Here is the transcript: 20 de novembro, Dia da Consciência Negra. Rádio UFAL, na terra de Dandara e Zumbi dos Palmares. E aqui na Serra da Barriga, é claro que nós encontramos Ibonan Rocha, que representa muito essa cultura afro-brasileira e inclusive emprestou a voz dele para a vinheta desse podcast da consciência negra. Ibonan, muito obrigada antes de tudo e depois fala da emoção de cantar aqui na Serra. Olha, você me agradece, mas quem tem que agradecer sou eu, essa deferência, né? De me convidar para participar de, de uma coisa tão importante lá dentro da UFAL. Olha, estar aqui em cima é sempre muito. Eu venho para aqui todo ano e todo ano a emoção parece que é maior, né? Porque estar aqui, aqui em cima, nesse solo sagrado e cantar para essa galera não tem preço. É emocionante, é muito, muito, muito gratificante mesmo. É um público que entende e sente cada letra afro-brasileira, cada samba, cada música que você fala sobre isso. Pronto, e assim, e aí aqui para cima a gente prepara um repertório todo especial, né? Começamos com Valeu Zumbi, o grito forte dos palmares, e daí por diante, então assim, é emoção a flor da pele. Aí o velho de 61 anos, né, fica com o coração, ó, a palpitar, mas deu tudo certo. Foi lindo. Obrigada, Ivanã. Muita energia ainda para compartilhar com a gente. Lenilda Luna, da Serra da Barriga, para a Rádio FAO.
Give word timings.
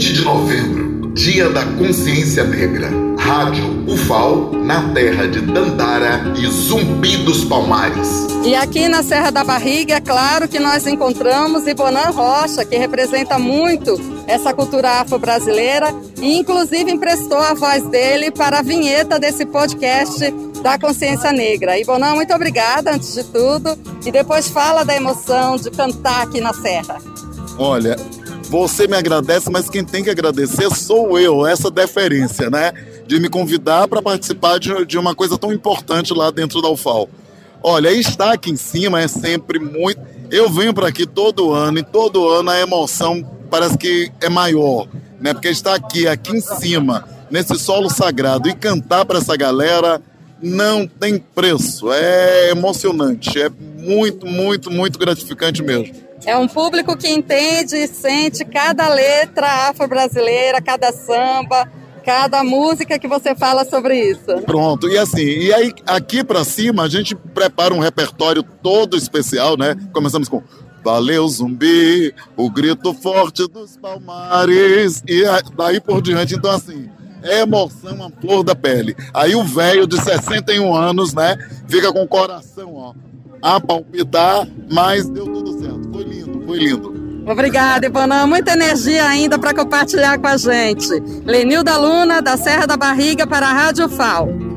20 0.00 0.12
de 0.14 0.24
novembro, 0.24 1.12
Dia 1.12 1.50
da 1.50 1.62
Consciência 1.76 2.42
Negra. 2.42 2.88
Rádio 3.18 3.84
UFAL, 3.86 4.50
na 4.50 4.94
terra 4.94 5.28
de 5.28 5.42
Dandara 5.42 6.32
e 6.38 6.46
Zumbi 6.46 7.18
dos 7.18 7.44
Palmares. 7.44 8.08
E 8.42 8.54
aqui 8.54 8.88
na 8.88 9.02
Serra 9.02 9.30
da 9.30 9.44
Barriga, 9.44 9.96
é 9.96 10.00
claro 10.00 10.48
que 10.48 10.58
nós 10.58 10.86
encontramos 10.86 11.66
Ibonan 11.66 12.12
Rocha, 12.12 12.64
que 12.64 12.78
representa 12.78 13.38
muito 13.38 14.00
essa 14.26 14.54
cultura 14.54 15.02
afro-brasileira 15.02 15.94
e 16.16 16.38
inclusive 16.38 16.90
emprestou 16.90 17.36
a 17.36 17.52
voz 17.52 17.86
dele 17.90 18.30
para 18.30 18.60
a 18.60 18.62
vinheta 18.62 19.18
desse 19.18 19.44
podcast 19.44 20.30
da 20.62 20.78
consciência 20.78 21.30
negra. 21.30 21.78
Ibonan, 21.78 22.14
muito 22.14 22.32
obrigada 22.32 22.94
antes 22.94 23.12
de 23.12 23.24
tudo 23.24 23.78
e 24.06 24.10
depois 24.10 24.48
fala 24.48 24.82
da 24.82 24.96
emoção 24.96 25.56
de 25.56 25.70
cantar 25.70 26.22
aqui 26.22 26.40
na 26.40 26.54
Serra. 26.54 26.96
Olha, 27.58 27.96
você 28.50 28.88
me 28.88 28.96
agradece, 28.96 29.48
mas 29.48 29.70
quem 29.70 29.84
tem 29.84 30.02
que 30.02 30.10
agradecer 30.10 30.68
sou 30.74 31.16
eu, 31.16 31.46
essa 31.46 31.70
deferência, 31.70 32.50
né? 32.50 32.72
De 33.06 33.20
me 33.20 33.28
convidar 33.28 33.86
para 33.86 34.02
participar 34.02 34.58
de, 34.58 34.84
de 34.84 34.98
uma 34.98 35.14
coisa 35.14 35.38
tão 35.38 35.52
importante 35.52 36.12
lá 36.12 36.32
dentro 36.32 36.60
da 36.60 36.68
UFAL. 36.68 37.08
Olha, 37.62 37.92
estar 37.92 38.32
aqui 38.32 38.50
em 38.50 38.56
cima 38.56 39.00
é 39.00 39.06
sempre 39.06 39.60
muito. 39.60 40.00
Eu 40.32 40.50
venho 40.50 40.74
para 40.74 40.88
aqui 40.88 41.06
todo 41.06 41.52
ano 41.52 41.78
e 41.78 41.84
todo 41.84 42.28
ano 42.28 42.50
a 42.50 42.58
emoção 42.58 43.24
parece 43.48 43.78
que 43.78 44.10
é 44.20 44.28
maior, 44.28 44.88
né? 45.20 45.32
Porque 45.32 45.48
estar 45.48 45.74
aqui, 45.74 46.08
aqui 46.08 46.36
em 46.36 46.40
cima, 46.40 47.08
nesse 47.30 47.56
solo 47.56 47.88
sagrado 47.88 48.48
e 48.48 48.54
cantar 48.54 49.04
para 49.04 49.18
essa 49.18 49.36
galera 49.36 50.02
não 50.42 50.88
tem 50.88 51.18
preço. 51.18 51.92
É 51.92 52.50
emocionante, 52.50 53.40
é 53.40 53.48
muito, 53.48 54.26
muito, 54.26 54.72
muito 54.72 54.98
gratificante 54.98 55.62
mesmo. 55.62 56.09
É 56.26 56.36
um 56.36 56.46
público 56.46 56.96
que 56.96 57.08
entende 57.08 57.76
e 57.76 57.88
sente 57.88 58.44
cada 58.44 58.88
letra 58.88 59.68
afro-brasileira, 59.68 60.60
cada 60.60 60.92
samba, 60.92 61.70
cada 62.04 62.44
música 62.44 62.98
que 62.98 63.08
você 63.08 63.34
fala 63.34 63.64
sobre 63.64 63.98
isso. 64.10 64.42
Pronto, 64.44 64.88
e 64.88 64.98
assim, 64.98 65.22
e 65.22 65.52
aí 65.52 65.72
aqui 65.86 66.22
para 66.22 66.44
cima 66.44 66.84
a 66.84 66.88
gente 66.88 67.14
prepara 67.14 67.74
um 67.74 67.78
repertório 67.78 68.42
todo 68.42 68.96
especial, 68.96 69.56
né? 69.56 69.74
Começamos 69.92 70.28
com 70.28 70.42
Valeu 70.84 71.28
Zumbi, 71.28 72.14
o 72.36 72.50
grito 72.50 72.94
forte 72.94 73.46
dos 73.46 73.76
palmares, 73.76 75.02
e 75.06 75.22
daí 75.56 75.80
por 75.80 76.00
diante, 76.00 76.34
então 76.34 76.50
assim, 76.50 76.88
é 77.22 77.40
emoção 77.40 78.02
a 78.02 78.20
flor 78.20 78.42
da 78.42 78.54
pele. 78.54 78.96
Aí 79.12 79.34
o 79.34 79.44
velho 79.44 79.86
de 79.86 80.00
61 80.00 80.74
anos, 80.74 81.12
né, 81.12 81.36
fica 81.68 81.92
com 81.92 82.02
o 82.02 82.08
coração, 82.08 82.74
ó, 82.74 82.94
a 83.42 83.60
palpitar, 83.60 84.48
mas 84.70 85.08
deu 85.08 85.26
tudo 85.26 85.52
certo. 85.52 85.59
Foi 86.50 86.58
lindo. 86.58 87.22
Obrigada, 87.30 87.86
Ivanã. 87.86 88.26
Muita 88.26 88.54
energia 88.54 89.06
ainda 89.06 89.38
para 89.38 89.54
compartilhar 89.54 90.18
com 90.18 90.26
a 90.26 90.36
gente. 90.36 90.88
Lenilda 91.24 91.78
Luna, 91.78 92.20
da 92.20 92.36
Serra 92.36 92.66
da 92.66 92.76
Barriga, 92.76 93.24
para 93.24 93.46
a 93.46 93.52
Rádio 93.52 93.88
FAO. 93.88 94.49